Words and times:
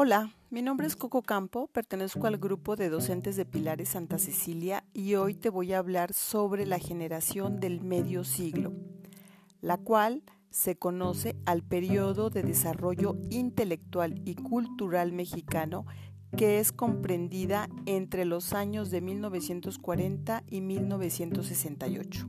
Hola, 0.00 0.30
mi 0.50 0.62
nombre 0.62 0.86
es 0.86 0.94
Coco 0.94 1.22
Campo, 1.22 1.66
pertenezco 1.72 2.28
al 2.28 2.38
grupo 2.38 2.76
de 2.76 2.88
docentes 2.88 3.34
de 3.34 3.44
Pilares 3.44 3.88
Santa 3.88 4.16
Cecilia 4.18 4.84
y 4.94 5.16
hoy 5.16 5.34
te 5.34 5.50
voy 5.50 5.72
a 5.72 5.78
hablar 5.78 6.12
sobre 6.12 6.66
la 6.66 6.78
generación 6.78 7.58
del 7.58 7.80
medio 7.80 8.22
siglo, 8.22 8.72
la 9.60 9.76
cual 9.76 10.22
se 10.50 10.76
conoce 10.76 11.34
al 11.46 11.64
periodo 11.64 12.30
de 12.30 12.44
desarrollo 12.44 13.16
intelectual 13.30 14.22
y 14.24 14.36
cultural 14.36 15.10
mexicano 15.10 15.84
que 16.36 16.60
es 16.60 16.70
comprendida 16.70 17.68
entre 17.84 18.24
los 18.24 18.52
años 18.52 18.92
de 18.92 19.00
1940 19.00 20.44
y 20.46 20.60
1968. 20.60 22.28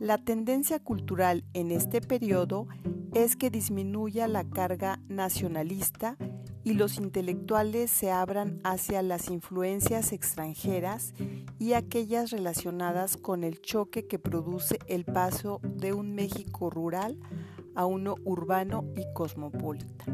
La 0.00 0.18
tendencia 0.18 0.80
cultural 0.80 1.44
en 1.54 1.70
este 1.70 2.02
periodo 2.02 2.66
es 3.14 3.36
que 3.36 3.48
disminuya 3.48 4.28
la 4.28 4.44
carga 4.44 5.00
nacionalista 5.08 6.18
y 6.64 6.74
los 6.74 6.98
intelectuales 6.98 7.90
se 7.90 8.10
abran 8.10 8.60
hacia 8.64 9.02
las 9.02 9.28
influencias 9.28 10.12
extranjeras 10.12 11.14
y 11.58 11.72
aquellas 11.72 12.30
relacionadas 12.30 13.16
con 13.16 13.44
el 13.44 13.60
choque 13.60 14.06
que 14.06 14.18
produce 14.18 14.78
el 14.86 15.04
paso 15.04 15.60
de 15.62 15.92
un 15.92 16.14
México 16.14 16.70
rural 16.70 17.18
a 17.74 17.86
uno 17.86 18.16
urbano 18.24 18.84
y 18.96 19.12
cosmopolita. 19.12 20.04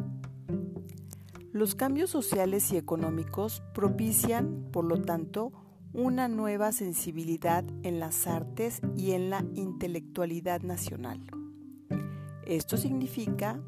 Los 1.52 1.74
cambios 1.74 2.10
sociales 2.10 2.70
y 2.72 2.76
económicos 2.76 3.62
propician, 3.74 4.68
por 4.70 4.84
lo 4.84 5.02
tanto, 5.02 5.52
una 5.92 6.28
nueva 6.28 6.72
sensibilidad 6.72 7.64
en 7.82 7.98
las 7.98 8.26
artes 8.26 8.80
y 8.96 9.12
en 9.12 9.30
la 9.30 9.44
intelectualidad 9.54 10.60
nacional. 10.62 11.20
Esto 12.48 12.78
significa 12.78 13.62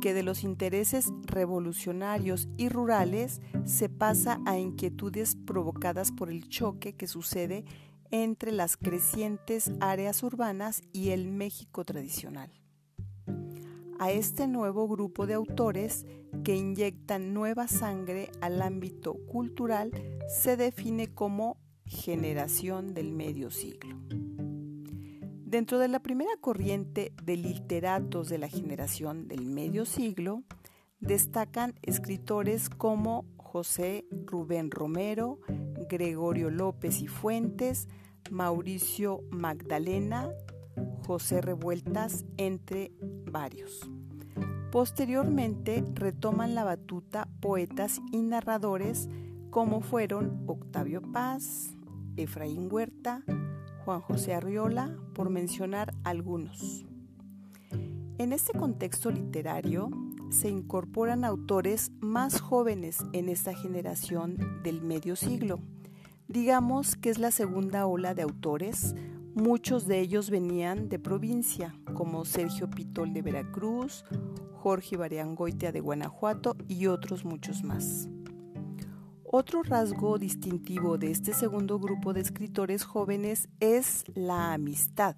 que 0.00 0.14
de 0.14 0.22
los 0.22 0.44
intereses 0.44 1.12
revolucionarios 1.22 2.48
y 2.56 2.68
rurales 2.68 3.40
se 3.64 3.88
pasa 3.88 4.40
a 4.46 4.56
inquietudes 4.56 5.34
provocadas 5.34 6.12
por 6.12 6.30
el 6.30 6.48
choque 6.48 6.94
que 6.94 7.08
sucede 7.08 7.64
entre 8.12 8.52
las 8.52 8.76
crecientes 8.76 9.72
áreas 9.80 10.22
urbanas 10.22 10.82
y 10.92 11.10
el 11.10 11.26
México 11.26 11.84
tradicional. 11.84 12.52
A 13.98 14.12
este 14.12 14.46
nuevo 14.46 14.88
grupo 14.88 15.26
de 15.26 15.34
autores 15.34 16.06
que 16.44 16.54
inyectan 16.54 17.34
nueva 17.34 17.66
sangre 17.66 18.30
al 18.40 18.62
ámbito 18.62 19.14
cultural 19.26 19.90
se 20.28 20.56
define 20.56 21.12
como 21.12 21.58
generación 21.84 22.94
del 22.94 23.10
medio 23.10 23.50
siglo. 23.50 23.98
Dentro 25.50 25.80
de 25.80 25.88
la 25.88 25.98
primera 25.98 26.30
corriente 26.40 27.12
de 27.24 27.36
literatos 27.36 28.28
de 28.28 28.38
la 28.38 28.46
generación 28.46 29.26
del 29.26 29.46
medio 29.46 29.84
siglo, 29.84 30.44
destacan 31.00 31.74
escritores 31.82 32.70
como 32.70 33.24
José 33.36 34.06
Rubén 34.26 34.70
Romero, 34.70 35.40
Gregorio 35.88 36.50
López 36.50 37.02
y 37.02 37.08
Fuentes, 37.08 37.88
Mauricio 38.30 39.24
Magdalena, 39.32 40.30
José 41.04 41.40
Revueltas, 41.40 42.24
entre 42.36 42.92
varios. 43.00 43.90
Posteriormente 44.70 45.82
retoman 45.94 46.54
la 46.54 46.62
batuta 46.62 47.26
poetas 47.40 48.00
y 48.12 48.22
narradores 48.22 49.08
como 49.50 49.80
fueron 49.80 50.44
Octavio 50.46 51.02
Paz, 51.02 51.74
Efraín 52.16 52.68
Huerta, 52.70 53.24
Juan 53.84 54.00
José 54.00 54.34
Arriola, 54.34 54.96
por 55.14 55.30
mencionar 55.30 55.94
algunos. 56.04 56.84
En 58.18 58.32
este 58.32 58.52
contexto 58.52 59.10
literario 59.10 59.90
se 60.30 60.48
incorporan 60.48 61.24
autores 61.24 61.90
más 62.00 62.40
jóvenes 62.40 62.98
en 63.12 63.28
esta 63.28 63.54
generación 63.54 64.60
del 64.62 64.82
medio 64.82 65.16
siglo. 65.16 65.60
Digamos 66.28 66.96
que 66.96 67.10
es 67.10 67.18
la 67.18 67.30
segunda 67.30 67.86
ola 67.86 68.14
de 68.14 68.22
autores, 68.22 68.94
muchos 69.34 69.86
de 69.86 70.00
ellos 70.00 70.30
venían 70.30 70.88
de 70.88 70.98
provincia, 70.98 71.74
como 71.94 72.24
Sergio 72.24 72.68
Pitol 72.70 73.12
de 73.12 73.22
Veracruz, 73.22 74.04
Jorge 74.52 74.96
Bariangoitia 74.96 75.72
de 75.72 75.80
Guanajuato 75.80 76.56
y 76.68 76.86
otros 76.86 77.24
muchos 77.24 77.64
más. 77.64 78.08
Otro 79.32 79.62
rasgo 79.62 80.18
distintivo 80.18 80.98
de 80.98 81.12
este 81.12 81.32
segundo 81.32 81.78
grupo 81.78 82.12
de 82.12 82.20
escritores 82.20 82.82
jóvenes 82.82 83.48
es 83.60 84.02
la 84.16 84.52
amistad, 84.52 85.14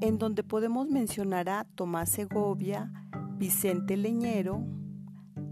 en 0.00 0.16
donde 0.16 0.44
podemos 0.44 0.88
mencionar 0.88 1.48
a 1.48 1.64
Tomás 1.64 2.08
Segovia, 2.08 2.92
Vicente 3.36 3.96
Leñero, 3.96 4.64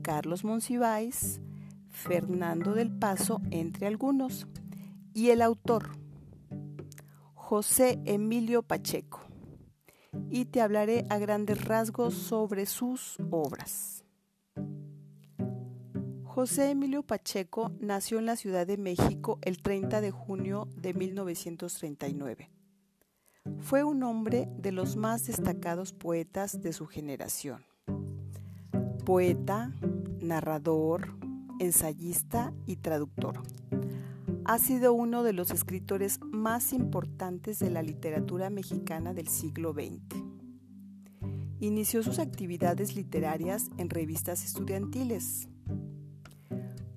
Carlos 0.02 0.44
Monsiváis, 0.44 1.40
Fernando 1.88 2.74
del 2.74 2.96
Paso, 2.96 3.40
entre 3.50 3.88
algunos, 3.88 4.46
y 5.12 5.30
el 5.30 5.42
autor, 5.42 5.98
José 7.34 8.00
Emilio 8.04 8.62
Pacheco, 8.62 9.22
y 10.30 10.44
te 10.44 10.60
hablaré 10.60 11.04
a 11.10 11.18
grandes 11.18 11.64
rasgos 11.64 12.14
sobre 12.14 12.66
sus 12.66 13.18
obras. 13.32 14.05
José 16.36 16.72
Emilio 16.72 17.02
Pacheco 17.02 17.72
nació 17.80 18.18
en 18.18 18.26
la 18.26 18.36
Ciudad 18.36 18.66
de 18.66 18.76
México 18.76 19.38
el 19.40 19.62
30 19.62 20.02
de 20.02 20.10
junio 20.10 20.68
de 20.76 20.92
1939. 20.92 22.50
Fue 23.60 23.84
un 23.84 24.02
hombre 24.02 24.46
de 24.58 24.70
los 24.70 24.96
más 24.96 25.26
destacados 25.26 25.94
poetas 25.94 26.60
de 26.60 26.74
su 26.74 26.84
generación. 26.84 27.64
Poeta, 29.06 29.72
narrador, 30.20 31.16
ensayista 31.58 32.52
y 32.66 32.76
traductor. 32.76 33.40
Ha 34.44 34.58
sido 34.58 34.92
uno 34.92 35.22
de 35.22 35.32
los 35.32 35.50
escritores 35.52 36.20
más 36.20 36.74
importantes 36.74 37.60
de 37.60 37.70
la 37.70 37.80
literatura 37.80 38.50
mexicana 38.50 39.14
del 39.14 39.28
siglo 39.28 39.72
XX. 39.72 40.22
Inició 41.60 42.02
sus 42.02 42.18
actividades 42.18 42.94
literarias 42.94 43.70
en 43.78 43.88
revistas 43.88 44.44
estudiantiles, 44.44 45.48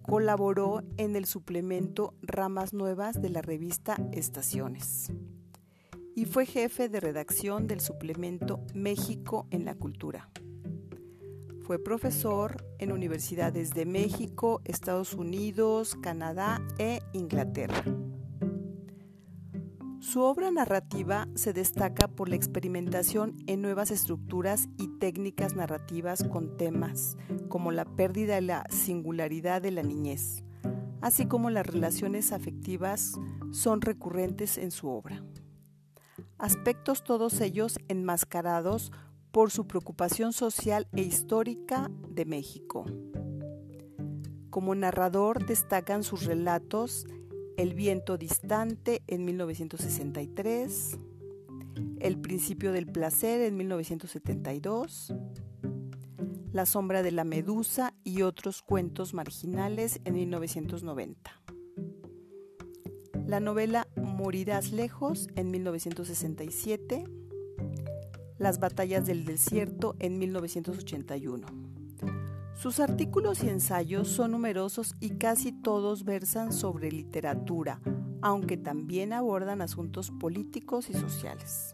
Colaboró 0.10 0.82
en 0.98 1.16
el 1.16 1.26
suplemento 1.26 2.16
Ramas 2.24 2.74
Nuevas 2.74 3.22
de 3.22 3.30
la 3.30 3.44
revista 3.44 3.96
Estaciones 4.12 5.12
y 6.16 6.26
fue 6.26 6.48
jefe 6.48 6.90
de 6.90 7.00
redacción 7.00 7.68
del 7.68 7.80
suplemento 7.80 8.60
México 8.74 9.46
en 9.52 9.66
la 9.66 9.76
Cultura. 9.76 10.32
Fue 11.62 11.78
profesor 11.78 12.66
en 12.80 12.92
universidades 12.92 13.70
de 13.70 13.86
México, 13.86 14.62
Estados 14.66 15.14
Unidos, 15.14 15.96
Canadá 16.02 16.60
e 16.80 17.02
Inglaterra. 17.14 17.84
Su 20.12 20.24
obra 20.24 20.50
narrativa 20.50 21.28
se 21.36 21.54
destaca 21.54 22.08
por 22.08 22.30
la 22.30 22.36
experimentación 22.36 23.36
en 23.46 23.62
nuevas 23.62 23.92
estructuras 23.92 24.68
y 24.76 24.88
técnicas 24.98 25.56
narrativas 25.56 26.24
con 26.24 26.58
temas 26.58 27.16
como 27.48 27.72
la 27.72 27.86
pérdida 27.86 28.40
y 28.40 28.46
la 28.46 28.66
singularidad 28.72 29.62
de 29.62 29.70
la 29.70 29.84
niñez, 29.84 30.44
así 31.00 31.28
como 31.28 31.52
las 31.52 31.68
relaciones 31.68 32.32
afectivas 32.32 33.20
son 33.52 33.82
recurrentes 33.82 34.58
en 34.58 34.72
su 34.72 34.90
obra. 34.90 35.24
Aspectos 36.40 37.04
todos 37.04 37.40
ellos 37.40 37.78
enmascarados 37.88 38.92
por 39.30 39.52
su 39.52 39.68
preocupación 39.68 40.34
social 40.34 40.88
e 40.92 41.04
histórica 41.04 41.92
de 42.10 42.26
México. 42.26 42.84
Como 44.50 44.74
narrador 44.74 45.46
destacan 45.46 46.02
sus 46.02 46.26
relatos 46.26 47.06
el 47.60 47.74
viento 47.74 48.18
distante 48.18 49.04
en 49.08 49.26
1963, 49.26 50.98
El 52.00 52.18
principio 52.18 52.72
del 52.72 52.88
placer 52.88 53.42
en 53.42 53.58
1972, 53.58 55.14
La 56.54 56.66
sombra 56.66 57.04
de 57.04 57.12
la 57.12 57.26
medusa 57.26 57.94
y 58.06 58.22
otros 58.22 58.62
cuentos 58.62 59.14
marginales 59.14 60.00
en 60.06 60.14
1990. 60.14 61.42
La 63.28 63.42
novela 63.42 63.90
Morirás 63.98 64.72
lejos 64.72 65.28
en 65.36 65.52
1967, 65.52 67.04
Las 68.38 68.62
batallas 68.62 69.06
del 69.06 69.26
desierto 69.26 69.98
en 70.00 70.18
1981. 70.18 71.59
Sus 72.60 72.82
artículos 72.82 73.42
y 73.42 73.48
ensayos 73.48 74.10
son 74.10 74.32
numerosos 74.32 74.94
y 75.00 75.12
casi 75.12 75.54
todos 75.54 76.04
versan 76.04 76.52
sobre 76.52 76.92
literatura, 76.92 77.80
aunque 78.22 78.58
también 78.58 79.14
abordan 79.14 79.62
asuntos 79.62 80.12
políticos 80.12 80.90
y 80.90 80.94
sociales. 80.94 81.72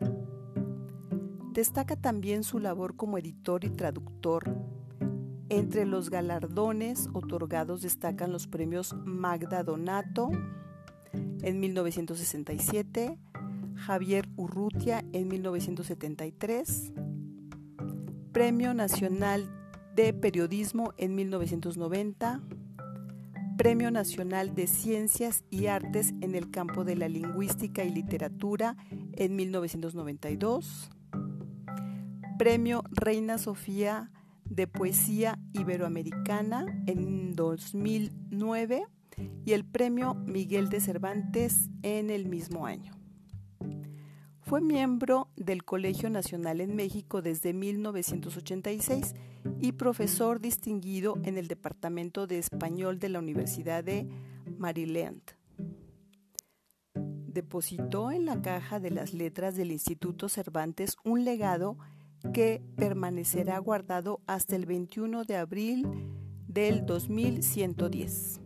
Destaca 1.53 1.95
también 1.95 2.43
su 2.43 2.59
labor 2.59 2.95
como 2.95 3.17
editor 3.17 3.65
y 3.65 3.71
traductor. 3.71 4.55
Entre 5.49 5.87
los 5.87 6.11
galardones 6.11 7.09
otorgados 7.13 7.81
destacan 7.81 8.31
los 8.31 8.45
premios 8.45 8.95
Magda 9.05 9.63
Donato 9.63 10.29
en 11.41 11.59
1967, 11.59 13.17
Javier 13.73 14.29
Urrutia 14.35 15.03
en 15.13 15.29
1973, 15.29 16.93
Premio 18.31 18.75
Nacional 18.75 19.64
de 19.95 20.13
Periodismo 20.13 20.93
en 20.97 21.15
1990, 21.15 22.41
Premio 23.57 23.91
Nacional 23.91 24.53
de 24.53 24.67
Ciencias 24.67 25.45
y 25.49 25.67
Artes 25.67 26.13
en 26.19 26.35
el 26.35 26.51
campo 26.51 26.83
de 26.83 26.97
la 26.97 27.07
lingüística 27.07 27.83
y 27.85 27.89
literatura 27.89 28.75
en 29.13 29.35
1992, 29.37 30.89
Premio 32.37 32.83
Reina 32.91 33.37
Sofía 33.37 34.11
de 34.43 34.67
Poesía 34.67 35.39
Iberoamericana 35.53 36.65
en 36.87 37.33
2009 37.33 38.83
y 39.45 39.53
el 39.53 39.63
Premio 39.63 40.15
Miguel 40.15 40.67
de 40.67 40.81
Cervantes 40.81 41.69
en 41.83 42.09
el 42.09 42.25
mismo 42.25 42.65
año. 42.65 43.04
Fue 44.45 44.61
miembro 44.61 45.29
del 45.35 45.63
Colegio 45.63 46.07
Nacional 46.11 46.61
en 46.61 46.75
México 46.75 47.23
desde 47.23 47.51
1986 47.51 49.15
y 49.59 49.71
profesor 49.71 50.39
distinguido 50.39 51.17
en 51.23 51.39
el 51.39 51.47
Departamento 51.47 52.27
de 52.27 52.37
Español 52.37 52.99
de 52.99 53.09
la 53.09 53.17
Universidad 53.17 53.83
de 53.83 54.07
Maryland. 54.59 55.23
Depositó 56.93 58.11
en 58.11 58.25
la 58.25 58.39
caja 58.43 58.79
de 58.79 58.91
las 58.91 59.15
letras 59.15 59.55
del 59.55 59.71
Instituto 59.71 60.29
Cervantes 60.29 60.95
un 61.03 61.25
legado 61.25 61.79
que 62.31 62.61
permanecerá 62.75 63.57
guardado 63.57 64.21
hasta 64.27 64.55
el 64.55 64.67
21 64.67 65.23
de 65.23 65.37
abril 65.37 65.87
del 66.47 66.85
2110. 66.85 68.44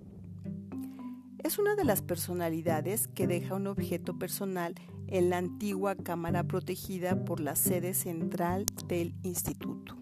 Es 1.43 1.57
una 1.57 1.75
de 1.75 1.85
las 1.85 2.01
personalidades 2.01 3.07
que 3.07 3.25
deja 3.25 3.55
un 3.55 3.67
objeto 3.67 4.19
personal 4.19 4.75
en 5.07 5.29
la 5.29 5.37
antigua 5.37 5.95
cámara 5.95 6.43
protegida 6.43 7.23
por 7.23 7.39
la 7.39 7.55
sede 7.55 7.93
central 7.93 8.65
del 8.87 9.15
instituto. 9.23 9.97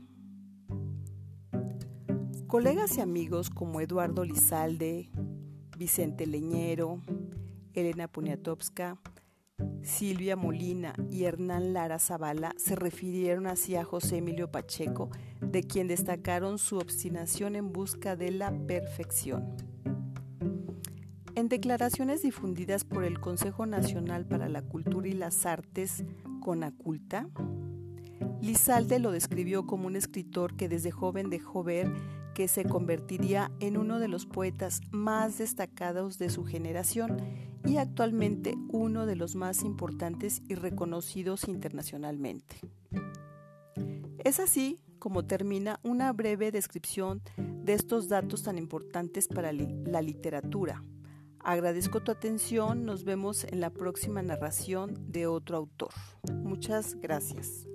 Colegas 2.47 2.97
y 2.97 3.01
amigos 3.01 3.51
como 3.51 3.81
Eduardo 3.81 4.23
Lizalde, 4.25 5.11
Vicente 5.77 6.25
Leñero, 6.25 7.03
Elena 7.73 8.07
Poniatowska, 8.07 8.99
Silvia 9.83 10.35
Molina 10.35 10.93
y 11.11 11.25
Hernán 11.25 11.71
Lara 11.71 11.99
Zavala 11.99 12.55
se 12.57 12.75
refirieron 12.75 13.45
así 13.45 13.75
a 13.75 13.83
José 13.83 14.17
Emilio 14.17 14.49
Pacheco, 14.51 15.11
de 15.39 15.61
quien 15.61 15.87
destacaron 15.87 16.57
su 16.57 16.77
obstinación 16.77 17.55
en 17.55 17.71
busca 17.71 18.15
de 18.15 18.31
la 18.31 18.51
perfección. 18.65 19.76
En 21.37 21.49
declaraciones 21.49 22.23
difundidas 22.23 22.83
por 22.83 23.03
el 23.03 23.19
Consejo 23.19 23.67
Nacional 23.67 24.25
para 24.25 24.49
la 24.49 24.63
Cultura 24.63 25.07
y 25.07 25.13
las 25.13 25.45
Artes, 25.45 26.03
CONACULTA, 26.39 27.29
Lizalde 28.41 28.97
lo 28.97 29.11
describió 29.11 29.67
como 29.67 29.85
un 29.85 29.95
escritor 29.95 30.55
que 30.55 30.67
desde 30.67 30.89
joven 30.89 31.29
dejó 31.29 31.63
ver 31.63 31.93
que 32.33 32.47
se 32.47 32.65
convertiría 32.65 33.51
en 33.59 33.77
uno 33.77 33.99
de 33.99 34.07
los 34.07 34.25
poetas 34.25 34.81
más 34.89 35.37
destacados 35.37 36.17
de 36.17 36.31
su 36.31 36.43
generación 36.43 37.17
y 37.63 37.77
actualmente 37.77 38.55
uno 38.69 39.05
de 39.05 39.15
los 39.15 39.35
más 39.35 39.61
importantes 39.61 40.41
y 40.49 40.55
reconocidos 40.55 41.47
internacionalmente. 41.47 42.55
Es 44.23 44.39
así 44.39 44.79
como 44.97 45.25
termina 45.25 45.79
una 45.83 46.11
breve 46.13 46.51
descripción 46.51 47.21
de 47.37 47.73
estos 47.73 48.07
datos 48.07 48.41
tan 48.41 48.57
importantes 48.57 49.27
para 49.27 49.53
la 49.53 50.01
literatura 50.01 50.83
Agradezco 51.39 52.01
tu 52.01 52.11
atención, 52.11 52.85
nos 52.85 53.03
vemos 53.03 53.43
en 53.45 53.61
la 53.61 53.69
próxima 53.69 54.21
narración 54.21 55.11
de 55.11 55.27
otro 55.27 55.57
autor. 55.57 55.91
Muchas 56.31 56.95
gracias. 56.95 57.67